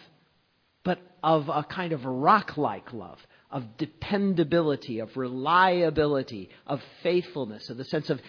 of 1.27 1.49
a 1.49 1.65
kind 1.65 1.93
of 1.93 2.05
rock 2.05 2.57
like 2.57 2.93
love, 2.93 3.19
of 3.51 3.77
dependability, 3.79 5.01
of 5.01 5.17
reliability, 5.17 6.51
of 6.69 6.81
faithfulness, 7.03 7.69
of 7.69 7.77
the 7.77 7.85
sense 7.85 8.11
of, 8.11 8.21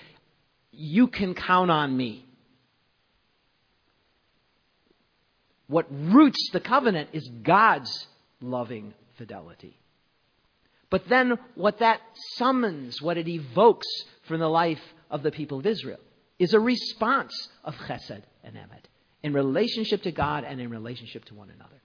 you 0.71 1.05
can 1.05 1.35
count 1.35 1.69
on 1.69 1.95
me. 1.95 2.25
What 5.67 5.85
roots 5.91 6.49
the 6.51 6.59
covenant 6.59 7.09
is 7.13 7.29
God's 7.43 8.07
loving 8.41 8.95
fidelity. 9.19 9.77
But 10.89 11.07
then 11.07 11.37
what 11.53 11.77
that 11.79 12.01
summons, 12.37 12.99
what 12.99 13.19
it 13.19 13.27
evokes 13.27 13.85
from 14.27 14.39
the 14.39 14.49
life 14.49 14.81
of 15.11 15.21
the 15.21 15.31
people 15.31 15.59
of 15.59 15.67
Israel, 15.67 15.99
is 16.39 16.55
a 16.55 16.59
response 16.59 17.33
of 17.63 17.75
chesed 17.75 18.23
and 18.43 18.55
emet 18.55 18.85
in 19.21 19.33
relationship 19.33 20.01
to 20.03 20.11
God 20.11 20.43
and 20.45 20.59
in 20.59 20.71
relationship 20.71 21.25
to 21.25 21.35
one 21.35 21.51
another. 21.51 21.79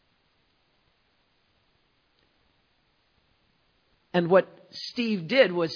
And 4.14 4.29
what 4.29 4.46
Steve 4.70 5.29
did 5.29 5.53
was, 5.53 5.72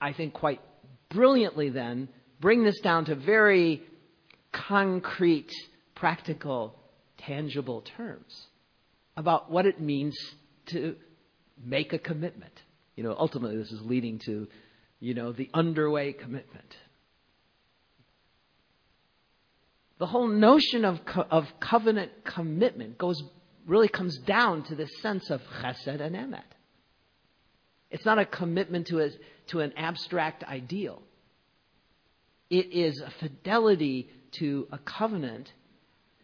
I 0.00 0.12
think, 0.12 0.34
quite 0.34 0.60
brilliantly 1.08 1.70
then, 1.70 2.08
bring 2.40 2.64
this 2.64 2.78
down 2.80 3.06
to 3.06 3.14
very 3.14 3.82
concrete, 4.52 5.50
practical, 5.94 6.74
tangible 7.18 7.82
terms 7.96 8.46
about 9.16 9.50
what 9.50 9.66
it 9.66 9.80
means 9.80 10.16
to 10.66 10.96
make 11.62 11.92
a 11.92 11.98
commitment. 11.98 12.52
You 12.94 13.04
know, 13.04 13.14
ultimately, 13.18 13.56
this 13.56 13.72
is 13.72 13.80
leading 13.82 14.18
to, 14.20 14.46
you 15.00 15.14
know, 15.14 15.32
the 15.32 15.50
underway 15.52 16.12
commitment. 16.12 16.76
The 19.98 20.06
whole 20.06 20.28
notion 20.28 20.84
of, 20.84 21.04
co- 21.04 21.26
of 21.28 21.46
covenant 21.58 22.12
commitment 22.24 22.98
goes 22.98 23.20
really 23.66 23.88
comes 23.88 24.16
down 24.18 24.62
to 24.64 24.74
this 24.74 24.90
sense 25.02 25.28
of 25.30 25.42
chesed 25.60 26.00
and 26.00 26.14
emet. 26.14 26.42
It's 27.90 28.04
not 28.04 28.18
a 28.18 28.26
commitment 28.26 28.88
to, 28.88 29.00
a, 29.00 29.10
to 29.48 29.60
an 29.60 29.72
abstract 29.76 30.44
ideal. 30.44 31.02
It 32.50 32.72
is 32.72 33.00
a 33.00 33.10
fidelity 33.10 34.10
to 34.32 34.68
a 34.70 34.78
covenant 34.78 35.52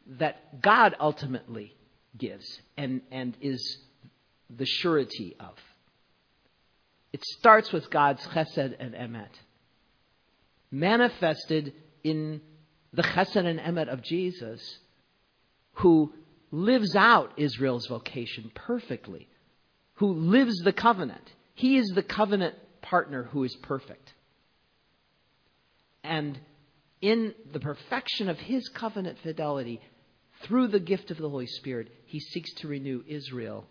that 0.07 0.61
God 0.61 0.95
ultimately 1.01 1.75
gives 2.17 2.61
and, 2.77 3.01
and 3.11 3.37
is 3.41 3.79
the 4.51 4.67
surety 4.67 5.37
of. 5.41 5.55
It 7.13 7.25
starts 7.39 7.73
with 7.73 7.91
God's 7.91 8.27
chesed 8.27 8.75
and 8.79 8.95
emet, 8.95 9.31
manifested 10.71 11.73
in 12.03 12.41
the 12.93 13.03
chesed 13.03 13.47
and 13.47 13.61
emet 13.61 13.89
of 13.89 14.03
Jesus, 14.03 14.79
who 15.75 16.13
lives 16.51 16.95
out 16.95 17.33
Israel's 17.37 17.87
vocation 17.87 18.51
perfectly, 18.55 19.29
who 19.95 20.13
lives 20.13 20.57
the 20.59 20.73
covenant. 20.73 21.33
He 21.55 21.77
is 21.77 21.89
the 21.95 22.03
covenant 22.03 22.57
partner 22.83 23.25
who 23.25 23.45
is 23.45 23.55
perfect. 23.57 24.13
And 26.03 26.39
in 27.01 27.35
the 27.53 27.61
perfection 27.61 28.29
of 28.29 28.39
his 28.39 28.69
covenant 28.69 29.19
fidelity, 29.23 29.81
through 30.43 30.69
the 30.69 30.81
gift 30.81 31.11
of 31.11 31.17
the 31.17 31.29
Holy 31.29 31.47
Spirit, 31.47 31.89
he 32.07 32.21
seeks 32.21 32.53
to 32.55 32.69
renew 32.69 33.03
Israel 33.07 33.67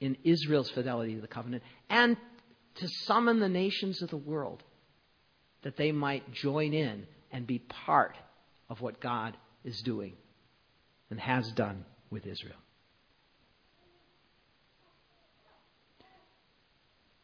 in 0.00 0.16
Israel's 0.24 0.70
fidelity 0.70 1.14
to 1.14 1.20
the 1.20 1.28
covenant 1.28 1.62
and 1.88 2.16
to 2.76 2.88
summon 3.04 3.38
the 3.38 3.48
nations 3.48 4.02
of 4.02 4.10
the 4.10 4.16
world 4.16 4.62
that 5.62 5.76
they 5.76 5.92
might 5.92 6.32
join 6.32 6.72
in 6.72 7.06
and 7.30 7.46
be 7.46 7.58
part 7.58 8.16
of 8.68 8.80
what 8.80 9.00
God 9.00 9.36
is 9.62 9.80
doing 9.82 10.14
and 11.10 11.20
has 11.20 11.50
done 11.52 11.84
with 12.10 12.26
Israel. 12.26 12.56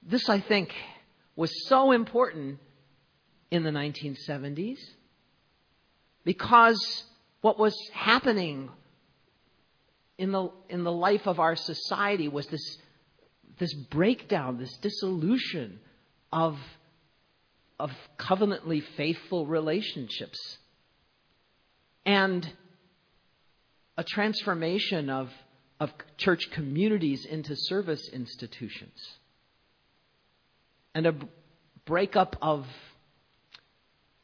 This, 0.08 0.28
I 0.28 0.38
think, 0.38 0.72
was 1.34 1.50
so 1.66 1.90
important 1.90 2.60
in 3.50 3.64
the 3.64 3.70
1970s 3.70 4.78
because 6.24 7.04
what 7.40 7.58
was 7.58 7.76
happening 7.92 8.70
in 10.16 10.30
the, 10.30 10.50
in 10.68 10.84
the 10.84 10.92
life 10.92 11.26
of 11.26 11.40
our 11.40 11.56
society 11.56 12.28
was 12.28 12.46
this, 12.46 12.78
this 13.58 13.74
breakdown, 13.74 14.58
this 14.58 14.76
dissolution 14.78 15.80
of, 16.32 16.56
of 17.80 17.90
covenantly 18.16 18.82
faithful 18.96 19.44
relationships 19.44 20.58
and 22.04 22.48
a 23.96 24.04
transformation 24.04 25.10
of, 25.10 25.30
of 25.80 25.90
church 26.16 26.48
communities 26.52 27.26
into 27.26 27.56
service 27.56 28.08
institutions 28.12 29.18
and 30.96 31.04
a 31.04 31.14
breakup 31.84 32.36
of, 32.40 32.64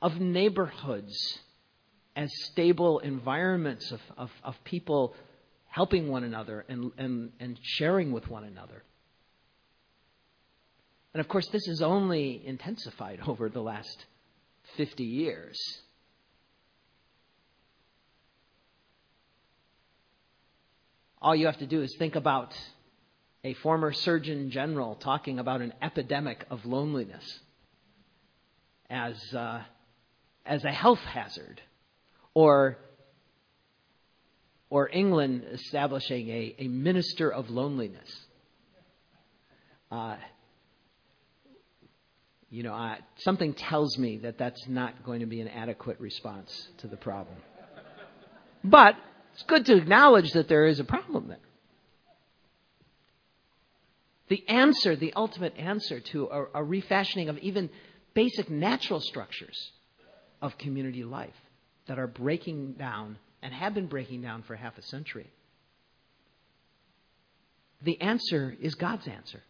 of 0.00 0.18
neighborhoods 0.18 1.14
as 2.16 2.30
stable 2.46 2.98
environments 3.00 3.92
of, 3.92 4.00
of, 4.16 4.30
of 4.42 4.56
people 4.64 5.14
helping 5.66 6.08
one 6.08 6.24
another 6.24 6.64
and, 6.70 6.90
and, 6.96 7.30
and 7.40 7.60
sharing 7.60 8.10
with 8.10 8.26
one 8.26 8.44
another. 8.44 8.82
And 11.12 11.20
of 11.20 11.28
course, 11.28 11.46
this 11.48 11.68
is 11.68 11.82
only 11.82 12.40
intensified 12.42 13.20
over 13.26 13.50
the 13.50 13.60
last 13.60 14.06
50 14.78 15.04
years. 15.04 15.58
All 21.20 21.36
you 21.36 21.44
have 21.44 21.58
to 21.58 21.66
do 21.66 21.82
is 21.82 21.94
think 21.98 22.16
about 22.16 22.54
a 23.44 23.54
former 23.54 23.92
Surgeon 23.92 24.50
General 24.50 24.94
talking 24.94 25.38
about 25.38 25.60
an 25.60 25.72
epidemic 25.82 26.44
of 26.50 26.64
loneliness 26.64 27.40
as, 28.88 29.16
uh, 29.34 29.62
as 30.46 30.64
a 30.64 30.70
health 30.70 31.00
hazard, 31.00 31.60
or, 32.34 32.78
or 34.70 34.88
England 34.90 35.44
establishing 35.52 36.28
a, 36.28 36.54
a 36.58 36.68
minister 36.68 37.30
of 37.30 37.50
loneliness. 37.50 38.08
Uh, 39.90 40.16
you 42.48 42.62
know, 42.62 42.74
I, 42.74 42.98
something 43.16 43.54
tells 43.54 43.98
me 43.98 44.18
that 44.18 44.38
that's 44.38 44.68
not 44.68 45.04
going 45.04 45.20
to 45.20 45.26
be 45.26 45.40
an 45.40 45.48
adequate 45.48 45.98
response 46.00 46.68
to 46.78 46.86
the 46.86 46.96
problem. 46.96 47.36
But 48.62 48.94
it's 49.32 49.42
good 49.44 49.66
to 49.66 49.76
acknowledge 49.76 50.32
that 50.32 50.48
there 50.48 50.66
is 50.66 50.78
a 50.78 50.84
problem 50.84 51.28
there. 51.28 51.38
The 54.32 54.48
answer, 54.48 54.96
the 54.96 55.12
ultimate 55.12 55.58
answer 55.58 56.00
to 56.00 56.24
a, 56.28 56.46
a 56.54 56.64
refashioning 56.64 57.28
of 57.28 57.36
even 57.40 57.68
basic 58.14 58.48
natural 58.48 58.98
structures 58.98 59.72
of 60.40 60.56
community 60.56 61.04
life 61.04 61.36
that 61.86 61.98
are 61.98 62.06
breaking 62.06 62.76
down 62.78 63.18
and 63.42 63.52
have 63.52 63.74
been 63.74 63.88
breaking 63.88 64.22
down 64.22 64.42
for 64.42 64.56
half 64.56 64.78
a 64.78 64.82
century. 64.84 65.30
The 67.82 68.00
answer 68.00 68.56
is 68.58 68.74
God's 68.74 69.06
answer. 69.06 69.42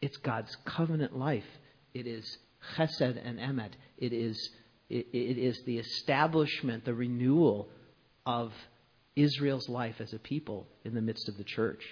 It's 0.00 0.16
God's 0.16 0.56
covenant 0.64 1.14
life 1.14 1.44
it 1.92 2.06
is 2.06 2.38
chesed 2.78 3.20
and 3.22 3.38
emet. 3.38 3.72
It 3.98 4.14
is, 4.14 4.50
it, 4.88 5.06
it 5.12 5.36
is 5.36 5.60
the 5.66 5.76
establishment, 5.76 6.86
the 6.86 6.94
renewal 6.94 7.68
of 8.24 8.54
Israel's 9.16 9.68
life 9.68 10.00
as 10.00 10.14
a 10.14 10.18
people 10.18 10.66
in 10.86 10.94
the 10.94 11.02
midst 11.02 11.28
of 11.28 11.36
the 11.36 11.44
church. 11.44 11.84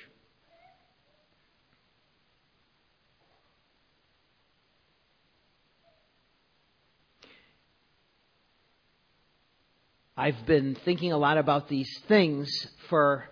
I've 10.16 10.46
been 10.46 10.76
thinking 10.84 11.12
a 11.12 11.18
lot 11.18 11.36
about 11.36 11.68
these 11.68 11.90
things 12.08 12.48
for 12.88 13.28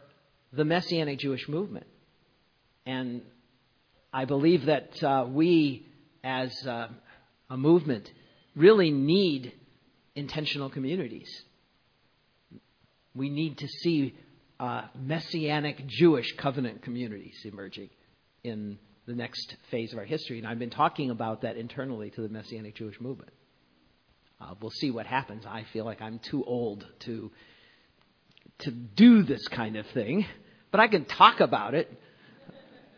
the 0.53 0.65
Messianic 0.65 1.19
Jewish 1.19 1.49
movement. 1.49 1.87
And 2.85 3.23
I 4.13 4.27
believe 4.27 4.67
that 4.67 5.03
uh, 5.03 5.27
we 5.27 5.87
as 6.23 6.53
uh, 6.67 6.89
a 7.49 7.57
movement 7.57 8.11
really 8.55 8.91
need 8.91 9.55
intentional 10.15 10.69
communities. 10.69 11.29
We 13.15 13.31
need 13.31 13.59
to 13.59 13.69
see 13.69 14.19
uh, 14.61 14.83
messianic 14.95 15.87
Jewish 15.87 16.35
covenant 16.37 16.83
communities 16.83 17.37
emerging 17.45 17.91
in 18.43 18.79
the 19.07 19.15
next 19.15 19.57
phase 19.71 19.93
of 19.93 19.99
our 19.99 20.05
history. 20.05 20.39
And 20.39 20.47
I've 20.47 20.59
been 20.59 20.71
talking 20.71 21.11
about 21.11 21.43
that 21.43 21.57
internally 21.57 22.11
to 22.11 22.21
the 22.21 22.29
messianic 22.29 22.77
Jewish 22.77 23.01
movement. 23.01 23.33
Uh, 24.41 24.55
we'll 24.61 24.71
see 24.71 24.91
what 24.91 25.07
happens. 25.07 25.45
I 25.47 25.65
feel 25.73 25.85
like 25.85 26.03
I'm 26.03 26.19
too 26.19 26.45
old 26.45 26.87
to 27.01 27.31
to 28.59 28.71
do 28.71 29.23
this 29.23 29.47
kind 29.49 29.77
of 29.77 29.87
thing, 29.89 30.27
but 30.71 30.81
I 30.81 30.89
can 30.89 31.05
talk 31.05 31.41
about 31.41 31.75
it 31.75 31.91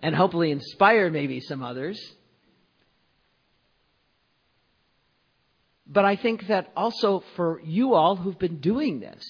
and 0.02 0.14
hopefully 0.14 0.50
inspire 0.50 1.10
maybe 1.10 1.40
some 1.40 1.62
others. 1.62 1.98
But 5.86 6.04
I 6.04 6.16
think 6.16 6.48
that 6.48 6.72
also 6.76 7.22
for 7.36 7.60
you 7.64 7.94
all 7.94 8.16
who've 8.16 8.38
been 8.38 8.60
doing 8.60 9.00
this, 9.00 9.24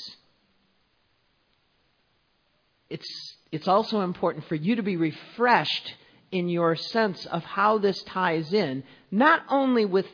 it's, 2.89 3.37
it's 3.53 3.69
also 3.69 4.01
important 4.01 4.47
for 4.47 4.55
you 4.55 4.77
to 4.77 4.83
be 4.83 4.97
refreshed 4.97 5.95
in 6.33 6.49
your 6.49 6.77
sense 6.77 7.27
of 7.27 7.45
how 7.45 7.79
this 7.79 8.03
ties 8.05 8.53
in, 8.53 8.85
not 9.11 9.43
only 9.49 9.85
with, 9.85 10.07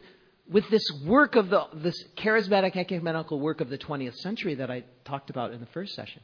with 0.49 0.69
this 0.71 0.85
work 1.05 1.37
of 1.37 1.51
the, 1.51 1.67
this 1.75 2.05
charismatic 2.17 2.77
ecumenical 2.77 3.41
work 3.41 3.61
of 3.61 3.69
the 3.69 3.79
20th 3.79 4.17
century 4.17 4.57
that 4.57 4.71
I 4.71 4.85
talked 5.05 5.31
about 5.31 5.53
in 5.53 5.61
the 5.61 5.67
first 5.67 5.95
session, 5.95 6.23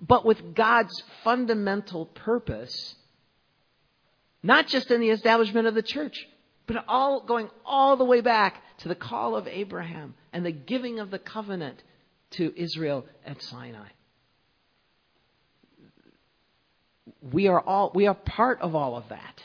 but 0.00 0.24
with 0.24 0.54
God's 0.54 1.02
fundamental 1.22 2.06
purpose, 2.06 2.94
not 4.42 4.66
just 4.66 4.90
in 4.90 5.00
the 5.00 5.10
establishment 5.10 5.66
of 5.66 5.74
the 5.74 5.82
church, 5.82 6.26
but 6.66 6.84
all 6.88 7.20
going 7.20 7.48
all 7.64 7.96
the 7.96 8.04
way 8.04 8.20
back 8.20 8.62
to 8.78 8.88
the 8.88 8.94
call 8.94 9.36
of 9.36 9.46
Abraham 9.46 10.14
and 10.32 10.44
the 10.44 10.52
giving 10.52 10.98
of 10.98 11.10
the 11.10 11.18
covenant 11.18 11.82
to 12.32 12.52
Israel 12.56 13.06
at 13.24 13.42
Sinai. 13.42 13.88
We 17.32 17.48
are 17.48 17.60
all 17.60 17.92
we 17.94 18.06
are 18.06 18.14
part 18.14 18.60
of 18.60 18.74
all 18.74 18.96
of 18.96 19.08
that. 19.08 19.42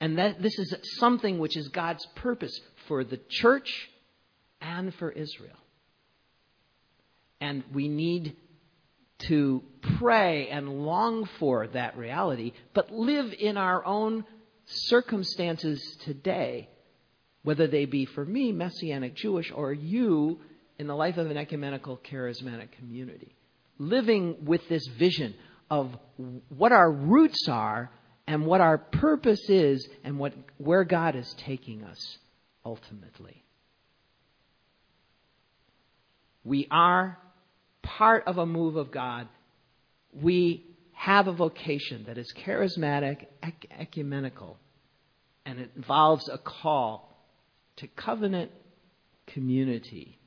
And 0.00 0.18
that 0.18 0.42
this 0.42 0.58
is 0.58 0.74
something 0.98 1.38
which 1.38 1.56
is 1.56 1.68
God's 1.68 2.06
purpose 2.16 2.58
for 2.86 3.02
the 3.02 3.20
church 3.28 3.88
and 4.60 4.94
for 4.94 5.10
Israel. 5.10 5.56
And 7.40 7.64
we 7.72 7.88
need 7.88 8.36
to 9.28 9.62
pray 9.98 10.48
and 10.48 10.84
long 10.84 11.26
for 11.38 11.66
that 11.68 11.96
reality, 11.96 12.52
but 12.74 12.92
live 12.92 13.32
in 13.38 13.56
our 13.56 13.84
own 13.84 14.24
circumstances 14.66 15.80
today, 16.04 16.68
whether 17.42 17.66
they 17.66 17.86
be 17.86 18.04
for 18.04 18.24
me, 18.24 18.52
Messianic 18.52 19.14
Jewish, 19.14 19.50
or 19.54 19.72
you 19.72 20.40
in 20.78 20.86
the 20.86 20.96
life 20.96 21.16
of 21.16 21.30
an 21.30 21.36
ecumenical 21.36 21.98
charismatic 21.98 22.72
community. 22.72 23.34
Living 23.78 24.44
with 24.44 24.68
this 24.68 24.86
vision 24.98 25.34
of 25.70 25.96
what 26.48 26.72
our 26.72 26.90
roots 26.90 27.48
are 27.48 27.90
and 28.26 28.44
what 28.44 28.60
our 28.60 28.78
purpose 28.78 29.48
is 29.48 29.88
and 30.04 30.18
what, 30.18 30.32
where 30.58 30.84
God 30.84 31.14
is 31.14 31.32
taking 31.38 31.84
us 31.84 32.18
ultimately. 32.64 33.44
We 36.44 36.66
are 36.70 37.18
part 37.82 38.24
of 38.26 38.38
a 38.38 38.46
move 38.46 38.76
of 38.76 38.90
God. 38.90 39.28
We 40.12 40.64
have 40.92 41.28
a 41.28 41.32
vocation 41.32 42.04
that 42.06 42.18
is 42.18 42.32
charismatic, 42.44 43.26
ecumenical, 43.78 44.58
and 45.44 45.60
it 45.60 45.70
involves 45.76 46.28
a 46.28 46.38
call 46.38 47.16
to 47.76 47.86
covenant 47.86 48.50
community 49.26 50.18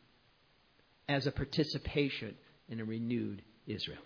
as 1.07 1.25
a 1.25 1.31
participation 1.31 2.35
in 2.69 2.79
a 2.79 2.85
renewed 2.85 3.41
Israel. 3.65 3.99